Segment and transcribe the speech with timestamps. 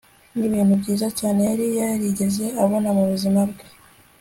[0.37, 3.63] nibintu byiza cyane yari yarigeze abona mubuzima bwe